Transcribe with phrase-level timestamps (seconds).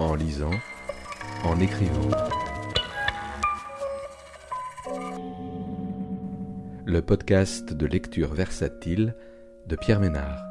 [0.00, 0.52] en lisant,
[1.44, 2.10] en écrivant.
[6.84, 9.14] Le podcast de lecture versatile
[9.66, 10.44] de Pierre Ménard.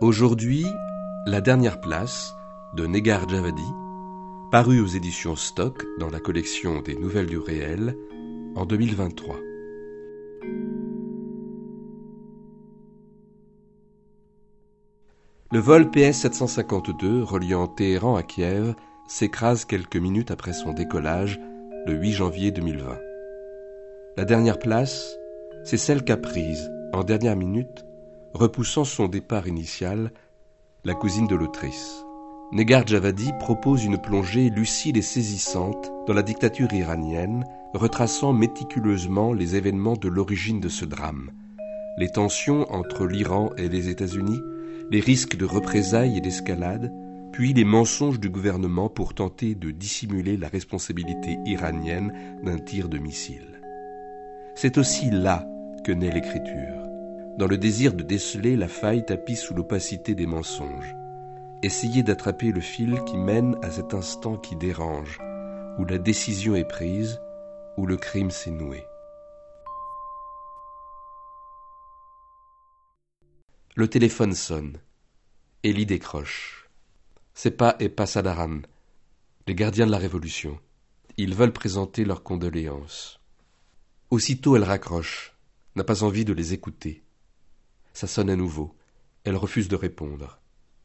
[0.00, 0.66] Aujourd'hui,
[1.26, 2.32] La dernière place
[2.76, 3.62] de Negar Javadi,
[4.52, 7.96] paru aux éditions Stock dans la collection des Nouvelles du réel
[8.54, 9.36] en 2023.
[15.56, 18.74] Le vol PS-752 reliant Téhéran à Kiev
[19.08, 21.40] s'écrase quelques minutes après son décollage
[21.86, 22.98] le 8 janvier 2020.
[24.18, 25.16] La dernière place,
[25.64, 27.86] c'est celle qu'a prise, en dernière minute,
[28.34, 30.12] repoussant son départ initial,
[30.84, 32.04] la cousine de l'autrice.
[32.52, 39.56] Negar Javadi propose une plongée lucide et saisissante dans la dictature iranienne, retraçant méticuleusement les
[39.56, 41.30] événements de l'origine de ce drame.
[41.96, 44.42] Les tensions entre l'Iran et les États-Unis,
[44.90, 46.92] les risques de représailles et d'escalade,
[47.32, 52.12] puis les mensonges du gouvernement pour tenter de dissimuler la responsabilité iranienne
[52.42, 53.60] d'un tir de missile.
[54.54, 55.46] C'est aussi là
[55.84, 56.86] que naît l'écriture
[57.36, 60.96] dans le désir de déceler la faille tapie sous l'opacité des mensonges.
[61.62, 65.18] Essayez d'attraper le fil qui mène à cet instant qui dérange,
[65.78, 67.20] où la décision est prise,
[67.76, 68.86] où le crime s'est noué.
[73.78, 74.78] Le téléphone sonne.
[75.62, 76.70] Ellie décroche.
[77.58, 78.62] Pas et pas Sadaran,
[79.46, 80.58] les gardiens de la Révolution.
[81.18, 83.20] Ils veulent présenter leurs condoléances.
[84.08, 85.36] Aussitôt elle raccroche,
[85.74, 87.02] n'a pas envie de les écouter.
[87.92, 88.74] Ça sonne à nouveau.
[89.24, 90.40] Elle refuse de répondre.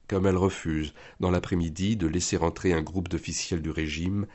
[0.09, 4.28] Comme elle refuse, dans l'après-midi, de laisser entrer un groupe d'officiels du régime,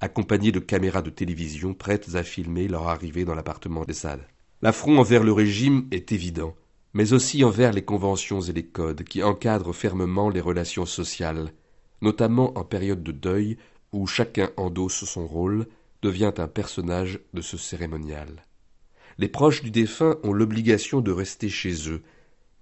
[0.00, 4.26] accompagnés de caméras de télévision prêtes à filmer leur arrivée dans l'appartement des salles.
[4.62, 6.56] L'affront envers le régime est évident,
[6.92, 11.52] mais aussi envers les conventions et les codes qui encadrent fermement les relations sociales,
[12.02, 13.58] notamment en période de deuil
[13.92, 15.66] où chacun endosse son rôle,
[16.02, 18.44] devient un personnage de ce cérémonial.
[19.18, 22.02] Les proches du défunt ont l'obligation de rester chez eux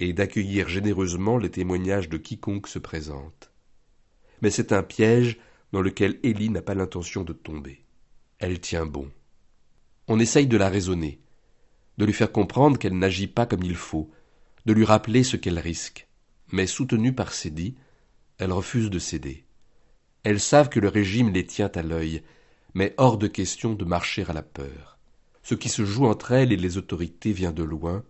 [0.00, 3.52] et d'accueillir généreusement les témoignages de quiconque se présente.
[4.42, 5.38] Mais c'est un piège
[5.72, 7.84] dans lequel Élie n'a pas l'intention de tomber.
[8.38, 9.10] Elle tient bon.
[10.06, 11.20] On essaye de la raisonner,
[11.98, 14.10] de lui faire comprendre qu'elle n'agit pas comme il faut,
[14.68, 16.06] de lui rappeler ce qu'elle risque.
[16.52, 17.74] Mais soutenue par Cédie,
[18.36, 19.46] elle refuse de céder.
[20.24, 22.22] Elles savent que le régime les tient à l'œil,
[22.74, 24.98] mais hors de question de marcher à la peur.
[25.42, 28.04] Ce qui se joue entre elles et les autorités vient de loin,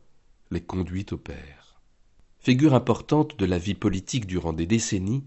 [0.51, 1.81] les conduit au père.
[2.41, 5.23] Figure importante de la vie politique durant des décennies,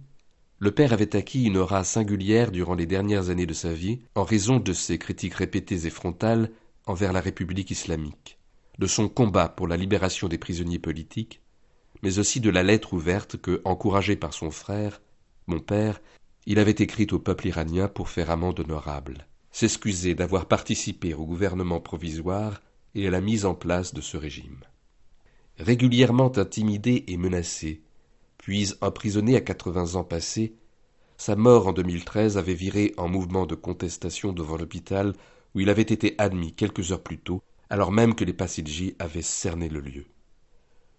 [0.60, 4.26] le père avait acquis une aura singulière durant les dernières années de sa vie en
[4.26, 6.52] raison de ses critiques répétées et frontales
[6.88, 8.38] envers la République islamique,
[8.80, 11.42] de son combat pour la libération des prisonniers politiques,
[12.04, 15.02] mais aussi de la lettre ouverte que, encouragé par son frère,
[15.48, 16.02] mon père,
[16.46, 21.80] il avait écrite au peuple iranien pour faire amende honorable, s'excuser d'avoir participé au gouvernement
[21.80, 22.62] provisoire
[22.96, 24.62] et à la mise en place de ce régime.
[25.58, 27.82] Régulièrement intimidé et menacé,
[28.38, 30.56] puis emprisonné à quatre-vingts ans passés,
[31.18, 35.14] sa mort en 2013 avait viré en mouvement de contestation devant l'hôpital
[35.54, 39.22] où il avait été admis quelques heures plus tôt, alors même que les Passidji avaient
[39.22, 40.06] cerné le lieu.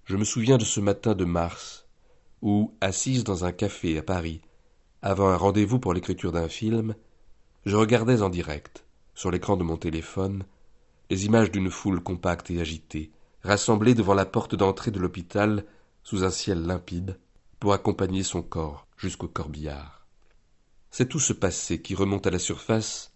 [0.07, 1.87] Je me souviens de ce matin de mars,
[2.41, 4.41] où, assise dans un café à Paris,
[5.03, 6.95] avant un rendez-vous pour l'écriture d'un film,
[7.67, 10.45] je regardais en direct, sur l'écran de mon téléphone,
[11.11, 13.13] les images d'une foule compacte et agitée,
[13.43, 15.67] rassemblés devant la porte d'entrée de l'hôpital
[16.03, 17.19] sous un ciel limpide,
[17.61, 20.07] pour accompagner son corps jusqu'au corbillard.
[20.91, 23.13] C'est tout ce passé qui remonte à la surface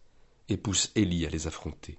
[0.51, 1.99] et pousse Élie à les affronter.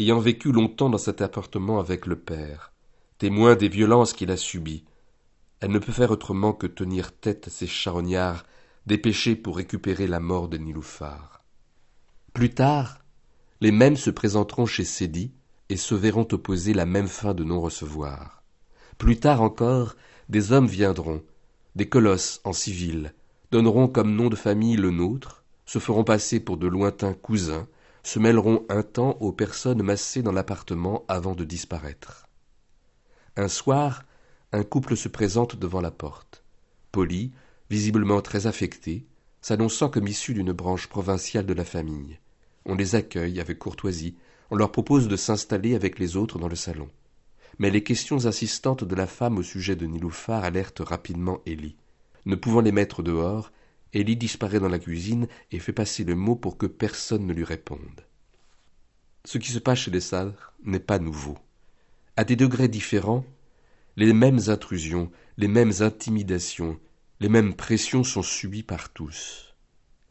[0.00, 2.72] Ayant vécu longtemps dans cet appartement avec le père,
[3.18, 4.86] témoin des violences qu'il a subies,
[5.60, 8.46] elle ne peut faire autrement que tenir tête à ces charognards
[8.86, 11.44] dépêchés pour récupérer la mort de Niloufar.
[12.32, 13.04] Plus tard,
[13.60, 15.32] les mêmes se présenteront chez Sédi
[15.68, 18.42] et se verront opposer la même fin de non-recevoir.
[18.96, 19.96] Plus tard encore,
[20.30, 21.22] des hommes viendront,
[21.76, 23.12] des colosses en civil,
[23.50, 27.68] donneront comme nom de famille le nôtre, se feront passer pour de lointains cousins,
[28.02, 32.26] se mêleront un temps aux personnes massées dans l'appartement avant de disparaître.
[33.36, 34.04] Un soir,
[34.52, 36.44] un couple se présente devant la porte,
[36.92, 37.32] poli,
[37.68, 39.06] visiblement très affecté,
[39.40, 42.18] s'annonçant comme issu d'une branche provinciale de la famille.
[42.66, 44.16] On les accueille avec courtoisie,
[44.50, 46.88] on leur propose de s'installer avec les autres dans le salon.
[47.58, 51.76] Mais les questions insistantes de la femme au sujet de Niloufar alertent rapidement Élie.
[52.26, 53.52] Ne pouvant les mettre dehors,
[53.92, 57.44] Élie disparaît dans la cuisine et fait passer le mot pour que personne ne lui
[57.44, 58.06] réponde.
[59.24, 60.00] Ce qui se passe chez les
[60.64, 61.36] n'est pas nouveau.
[62.16, 63.24] À des degrés différents,
[63.96, 66.78] les mêmes intrusions, les mêmes intimidations,
[67.18, 69.54] les mêmes pressions sont subies par tous.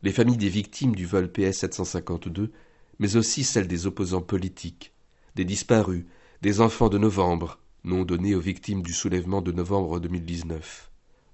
[0.03, 2.51] Les familles des victimes du vol PS 752,
[2.99, 4.93] mais aussi celles des opposants politiques,
[5.35, 6.05] des disparus,
[6.41, 10.91] des enfants de novembre, nom donné aux victimes du soulèvement de novembre 2019,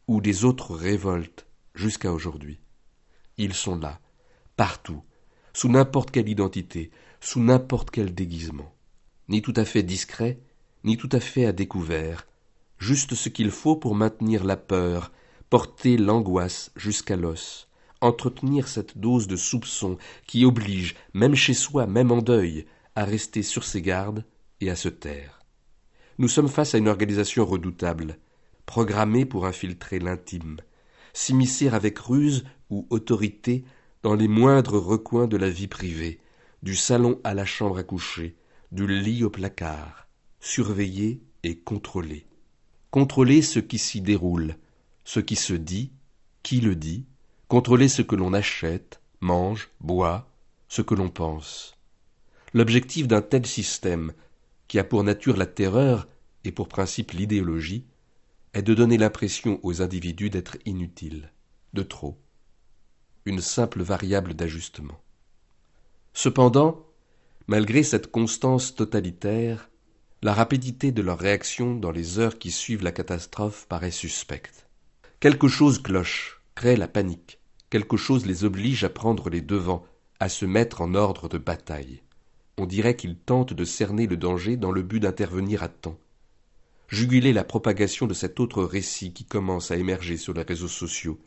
[0.07, 2.59] ou des autres révoltes jusqu'à aujourd'hui.
[3.37, 3.99] Ils sont là,
[4.55, 5.03] partout,
[5.53, 6.91] sous n'importe quelle identité,
[7.21, 8.73] sous n'importe quel déguisement,
[9.29, 10.39] ni tout à fait discret,
[10.83, 12.27] ni tout à fait à découvert,
[12.77, 15.11] juste ce qu'il faut pour maintenir la peur,
[15.49, 17.67] porter l'angoisse jusqu'à l'os,
[18.01, 23.43] entretenir cette dose de soupçon qui oblige, même chez soi, même en deuil, à rester
[23.43, 24.23] sur ses gardes
[24.61, 25.39] et à se taire.
[26.17, 28.17] Nous sommes face à une organisation redoutable,
[28.65, 30.57] programmée pour infiltrer l'intime,
[31.15, 33.63] s'immiscer avec ruse ou autorité
[34.03, 36.19] dans les moindres recoins de la vie privée,
[36.61, 38.35] du salon à la chambre à coucher,
[38.71, 40.07] du lit au placard,
[40.41, 42.27] surveiller et contrôler.
[42.91, 44.57] Contrôler ce qui s'y déroule,
[45.05, 45.91] ce qui se dit,
[46.43, 47.05] qui le dit,
[47.47, 50.29] contrôler ce que l'on achète, mange, boit,
[50.67, 51.77] ce que l'on pense.
[52.53, 54.11] L'objectif d'un tel système,
[54.67, 56.07] qui a pour nature la terreur
[56.43, 57.85] et pour principe l'idéologie,
[58.55, 61.29] est de donner l'impression aux individus d'être inutiles,
[61.73, 62.17] de trop,
[63.25, 64.97] une simple variable d'ajustement.
[66.13, 66.87] Cependant,
[67.47, 69.69] malgré cette constance totalitaire,
[70.21, 74.67] la rapidité de leur réaction dans les heures qui suivent la catastrophe paraît suspecte.
[75.19, 79.85] Quelque chose cloche, crée la panique, quelque chose les oblige à prendre les devants,
[80.21, 82.03] à se mettre en ordre de bataille.
[82.57, 85.99] On dirait qu'ils tentent de cerner le danger dans le but d'intervenir à temps,
[86.87, 91.19] juguler la propagation de cet autre récit qui commence à émerger sur les réseaux sociaux,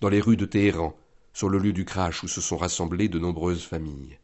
[0.00, 0.96] dans les rues de Téhéran,
[1.32, 4.18] sur le lieu du crash où se sont rassemblées de nombreuses familles.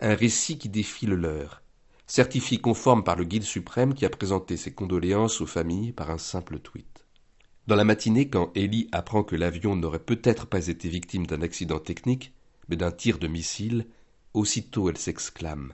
[0.00, 1.62] Un récit qui défie le leur,
[2.06, 6.18] certifié conforme par le guide suprême qui a présenté ses condoléances aux familles par un
[6.18, 7.04] simple tweet.
[7.66, 11.80] Dans la matinée, quand Ellie apprend que l'avion n'aurait peut-être pas été victime d'un accident
[11.80, 12.32] technique,
[12.68, 13.86] mais d'un tir de missile,
[14.34, 15.72] aussitôt elle s'exclame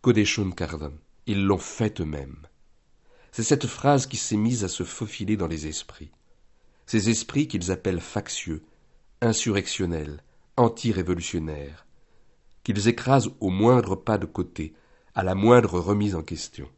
[0.00, 0.92] Kodeshun Kardan,
[1.26, 2.46] ils l'ont fait eux-mêmes.
[3.34, 6.12] C'est cette phrase qui s'est mise à se faufiler dans les esprits.
[6.86, 8.62] Ces esprits qu'ils appellent factieux,
[9.20, 10.22] insurrectionnels,
[10.56, 11.84] anti-révolutionnaires,
[12.62, 14.72] qu'ils écrasent au moindre pas de côté,
[15.16, 16.68] à la moindre remise en question.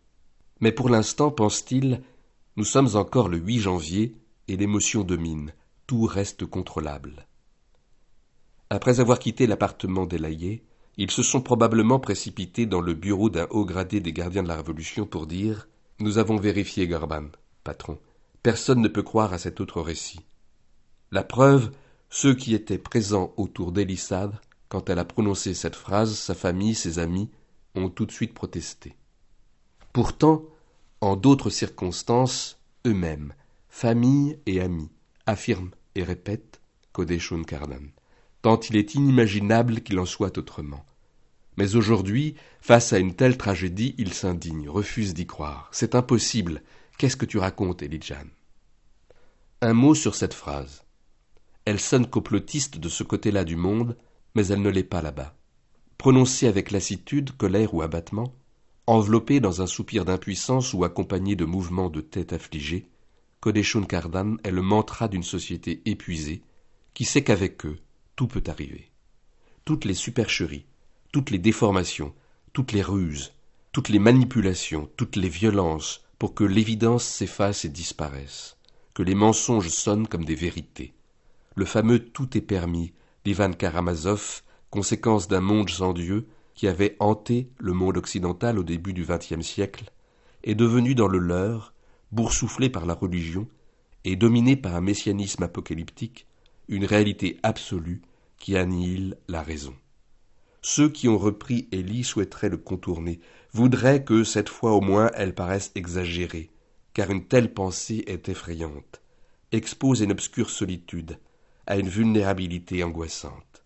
[0.60, 2.00] Mais pour l'instant, pense-t-il,
[2.56, 4.16] nous sommes encore le 8 janvier
[4.48, 5.52] et l'émotion domine,
[5.86, 7.26] tout reste contrôlable.
[8.70, 10.64] Après avoir quitté l'appartement d'Elaillé,
[10.96, 14.56] ils se sont probablement précipités dans le bureau d'un haut gradé des gardiens de la
[14.56, 15.68] Révolution pour dire
[15.98, 17.28] Nous avons vérifié, Garban,
[17.64, 17.98] patron.
[18.42, 20.20] Personne ne peut croire à cet autre récit.
[21.10, 21.72] La preuve,
[22.10, 24.38] ceux qui étaient présents autour d'Elissade,
[24.68, 27.30] quand elle a prononcé cette phrase, sa famille, ses amis,
[27.74, 28.94] ont tout de suite protesté.
[29.94, 30.42] Pourtant,
[31.00, 33.32] en d'autres circonstances, eux-mêmes,
[33.70, 34.90] famille et amis,
[35.24, 36.60] affirment et répètent
[36.92, 37.88] Kodeshun Karnan,
[38.42, 40.84] tant il est inimaginable qu'il en soit autrement.
[41.56, 45.68] Mais aujourd'hui, face à une telle tragédie, ils s'indignent, refusent d'y croire.
[45.72, 46.62] C'est impossible.
[46.98, 48.26] Qu'est-ce que tu racontes, Elijan?
[49.62, 50.84] Un mot sur cette phrase.
[51.64, 53.96] Elle sonne complotiste de ce côté-là du monde,
[54.34, 55.34] mais elle ne l'est pas là-bas
[55.98, 58.34] prononcée avec lassitude, colère ou abattement,
[58.86, 62.88] enveloppée dans un soupir d'impuissance ou accompagnée de mouvements de tête affligée,
[63.40, 66.42] Kodeshun Kardan est le mantra d'une société épuisée
[66.94, 67.78] qui sait qu'avec eux,
[68.14, 68.90] tout peut arriver.
[69.64, 70.66] Toutes les supercheries,
[71.16, 72.12] toutes les déformations,
[72.52, 73.32] toutes les ruses,
[73.72, 78.58] toutes les manipulations, toutes les violences pour que l'évidence s'efface et disparaisse,
[78.92, 80.92] que les mensonges sonnent comme des vérités.
[81.54, 82.92] Le fameux tout est permis
[83.24, 88.92] d'Ivan Karamazov conséquence d'un monde sans Dieu qui avait hanté le monde occidental au début
[88.92, 89.90] du XXe siècle,
[90.44, 91.72] est devenu dans le leur,
[92.12, 93.48] boursouflé par la religion
[94.04, 96.26] et dominé par un messianisme apocalyptique,
[96.68, 98.02] une réalité absolue
[98.36, 99.74] qui annihile la raison.
[100.68, 103.20] Ceux qui ont repris Élie souhaiteraient le contourner,
[103.52, 106.50] voudraient que, cette fois au moins, elle paraisse exagérée,
[106.92, 109.00] car une telle pensée est effrayante,
[109.52, 111.20] expose une obscure solitude,
[111.68, 113.62] à une vulnérabilité angoissante.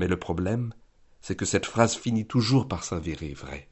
[0.00, 0.74] Mais le problème,
[1.20, 3.68] c'est que cette phrase finit toujours par s'avérer vraie.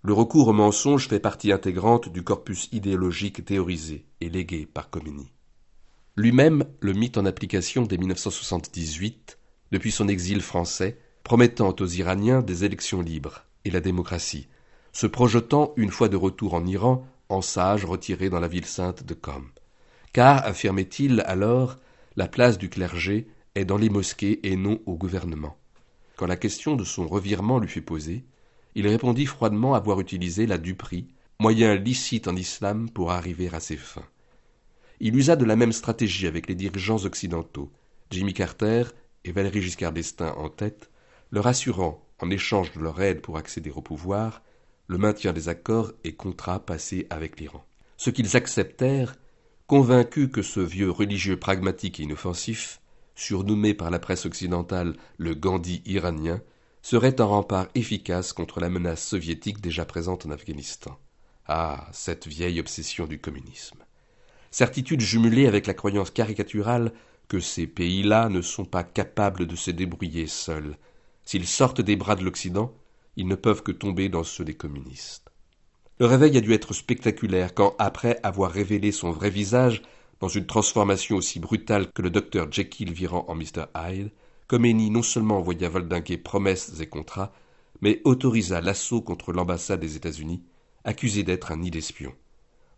[0.00, 5.30] Le recours au mensonge fait partie intégrante du corpus idéologique théorisé et légué par Comini.
[6.16, 9.38] Lui-même le mit en application dès 1978,
[9.72, 14.48] depuis son exil français, promettant aux Iraniens des élections libres et la démocratie,
[14.94, 19.02] se projetant, une fois de retour en Iran, en sage retiré dans la ville sainte
[19.04, 19.50] de Qom.
[20.14, 21.76] Car, affirmait-il alors,
[22.16, 25.58] la place du clergé est dans les mosquées et non au gouvernement.
[26.16, 28.24] Quand la question de son revirement lui fut posée,
[28.74, 31.08] il répondit froidement avoir utilisé la duperie,
[31.40, 34.08] moyen licite en islam pour arriver à ses fins.
[34.98, 37.70] Il usa de la même stratégie avec les dirigeants occidentaux,
[38.10, 38.84] Jimmy Carter
[39.24, 40.88] et Valéry Giscard d'Estaing en tête,
[41.30, 44.42] leur assurant, en échange de leur aide pour accéder au pouvoir,
[44.86, 47.64] le maintien des accords et contrats passés avec l'Iran.
[47.96, 49.16] Ce qu'ils acceptèrent,
[49.66, 52.80] convaincus que ce vieux religieux pragmatique et inoffensif,
[53.14, 56.40] surnommé par la presse occidentale le Gandhi iranien,
[56.82, 60.98] serait un rempart efficace contre la menace soviétique déjà présente en Afghanistan.
[61.46, 63.84] Ah, cette vieille obsession du communisme.
[64.50, 66.92] Certitude jumelée avec la croyance caricaturale
[67.28, 70.78] que ces pays-là ne sont pas capables de se débrouiller seuls.
[71.28, 72.72] S'ils sortent des bras de l'Occident,
[73.16, 75.30] ils ne peuvent que tomber dans ceux des communistes.
[75.98, 79.82] Le réveil a dû être spectaculaire quand, après avoir révélé son vrai visage,
[80.20, 83.66] dans une transformation aussi brutale que le docteur Jekyll virant en Mr.
[83.76, 84.10] Hyde,
[84.46, 87.34] Khomeini non seulement envoya voldinguer promesses et contrats,
[87.82, 90.42] mais autorisa l'assaut contre l'ambassade des États-Unis,
[90.84, 92.14] accusée d'être un nid d'espions.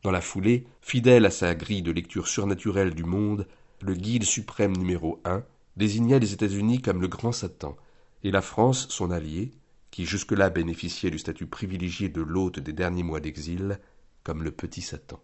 [0.02, 3.46] Dans la foulée, fidèle à sa grille de lecture surnaturelle du monde,
[3.80, 5.44] le guide suprême numéro un
[5.76, 7.76] désigna les États-Unis comme le grand Satan,
[8.22, 9.52] et la France, son allié,
[9.90, 13.80] qui jusque-là bénéficiait du statut privilégié de l'hôte des derniers mois d'exil,
[14.22, 15.20] comme le petit Satan.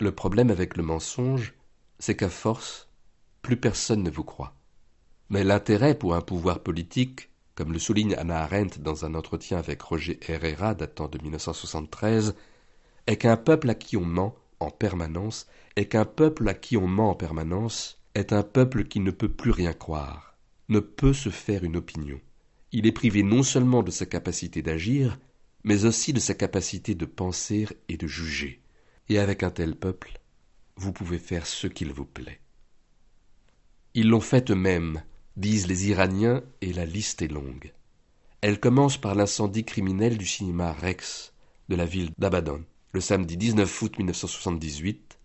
[0.00, 1.54] Le problème avec le mensonge,
[1.98, 2.88] c'est qu'à force,
[3.42, 4.54] plus personne ne vous croit.
[5.30, 9.82] Mais l'intérêt pour un pouvoir politique, comme le souligne Anna Arendt dans un entretien avec
[9.82, 12.34] Roger Herrera datant de 1973,
[13.06, 15.46] est qu'un peuple à qui on ment en permanence,
[15.76, 19.28] est qu'un peuple à qui on ment en permanence est un peuple qui ne peut
[19.28, 20.27] plus rien croire,
[20.68, 22.20] ne peut se faire une opinion.
[22.72, 25.18] Il est privé non seulement de sa capacité d'agir,
[25.64, 28.60] mais aussi de sa capacité de penser et de juger.
[29.08, 30.20] Et avec un tel peuple,
[30.76, 32.40] vous pouvez faire ce qu'il vous plaît.
[33.94, 35.02] Ils l'ont fait eux-mêmes,
[35.36, 37.72] disent les Iraniens, et la liste est longue.
[38.42, 41.32] Elle commence par l'incendie criminel du cinéma Rex
[41.68, 42.60] de la ville d'Abadan,
[42.92, 45.18] le samedi 19 août 1978,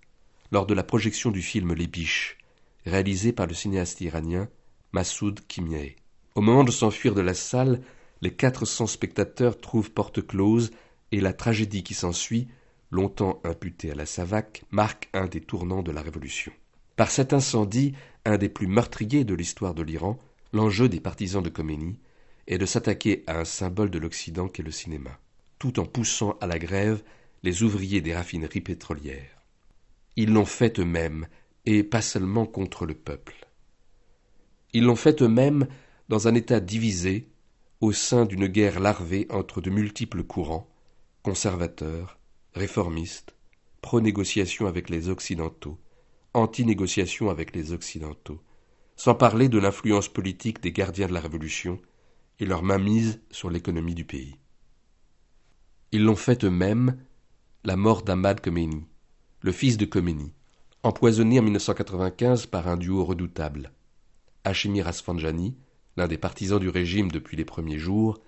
[0.51, 2.37] lors de la projection du film Les Biches,
[2.85, 4.49] réalisé par le cinéaste iranien
[4.93, 5.95] Massoud Kimieh.
[6.35, 7.81] Au moment de s'enfuir de la salle,
[8.21, 10.69] les quatre cents spectateurs trouvent porte close
[11.11, 12.47] et la tragédie qui s'ensuit,
[12.91, 16.51] longtemps imputée à la Savac, marque un des tournants de la Révolution.
[16.95, 20.19] Par cet incendie, un des plus meurtriers de l'histoire de l'Iran,
[20.53, 21.97] l'enjeu des partisans de Khomeini
[22.45, 25.17] est de s'attaquer à un symbole de l'Occident qu'est le cinéma,
[25.57, 27.01] tout en poussant à la grève
[27.41, 29.41] les ouvriers des raffineries pétrolières.
[30.17, 31.25] Ils l'ont fait eux-mêmes,
[31.65, 33.42] et pas seulement contre le peuple.
[34.73, 35.67] Ils l'ont fait eux-mêmes
[36.09, 37.29] dans un État divisé,
[37.79, 40.67] au sein d'une guerre larvée entre de multiples courants,
[41.21, 42.17] conservateurs,
[42.53, 43.35] réformistes,
[43.81, 45.77] pro-négociation avec les Occidentaux,
[46.33, 48.41] anti-négociation avec les Occidentaux,
[48.95, 51.79] sans parler de l'influence politique des gardiens de la Révolution
[52.39, 54.37] et leur mainmise sur l'économie du pays.
[55.91, 56.97] Ils l'ont fait eux-mêmes,
[57.63, 58.85] la mort d'Ahmad Khomeini,
[59.41, 60.33] le fils de Khomeini,
[60.81, 63.71] empoisonné en 1995 par un duo redoutable,
[64.43, 65.55] Hashemi Rasfanjani,
[65.97, 68.19] l'un des partisans du régime depuis les premiers jours,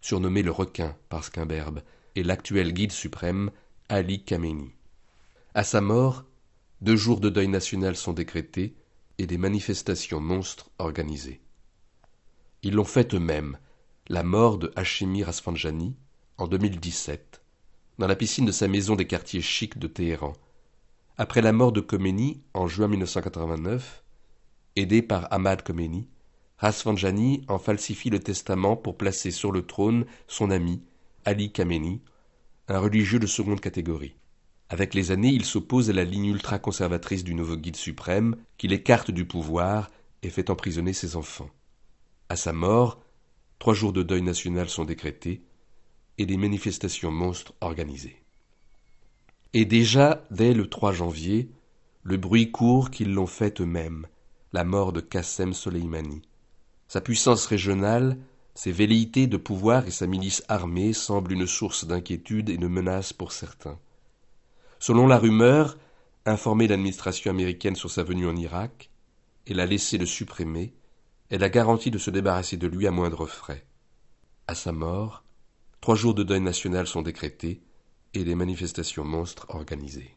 [0.00, 1.82] surnommé le requin par Skimberbe,
[2.14, 3.50] et l'actuel guide suprême,
[3.88, 4.74] Ali Khamenei.
[5.54, 6.24] À sa mort,
[6.80, 8.74] deux jours de deuil national sont décrétés
[9.18, 11.40] et des manifestations monstres organisées.
[12.62, 13.58] Ils l'ont fait eux-mêmes,
[14.08, 15.96] la mort de Hashemi Rasfanjani,
[16.38, 17.42] en 2017,
[17.98, 20.34] dans la piscine de sa maison des quartiers chics de Téhéran.
[21.18, 24.04] Après la mort de Khomeini en juin 1989,
[24.76, 26.08] aidé par Ahmad Khomeini,
[26.58, 30.82] Rasfanjani en falsifie le testament pour placer sur le trône son ami,
[31.24, 32.00] Ali Khamenei,
[32.68, 34.16] un religieux de seconde catégorie.
[34.68, 39.10] Avec les années, il s'oppose à la ligne ultra-conservatrice du nouveau guide suprême, qui l'écarte
[39.10, 39.90] du pouvoir
[40.22, 41.50] et fait emprisonner ses enfants.
[42.28, 43.00] À sa mort,
[43.58, 45.42] trois jours de deuil national sont décrétés
[46.18, 48.22] et des manifestations monstres organisées.
[49.52, 51.48] Et déjà, dès le 3 janvier,
[52.02, 54.06] le bruit court qu'ils l'ont fait eux-mêmes,
[54.56, 56.22] la mort de Qassem Soleimani.
[56.88, 58.16] Sa puissance régionale,
[58.54, 63.12] ses velléités de pouvoir et sa milice armée semblent une source d'inquiétude et de menace
[63.12, 63.78] pour certains.
[64.78, 65.76] Selon la rumeur,
[66.24, 68.88] informée l'administration américaine sur sa venue en Irak,
[69.46, 70.72] et l'a laissé le supprimer,
[71.28, 73.66] elle a garanti de se débarrasser de lui à moindre frais.
[74.46, 75.22] À sa mort,
[75.82, 77.60] trois jours de deuil national sont décrétés
[78.14, 80.16] et des manifestations monstres organisées.